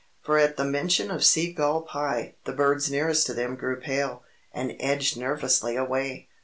[0.23, 4.23] For at the mention of "sea gull pie" the birds nearest to them grew pale,
[4.51, 6.27] and edged nervously away.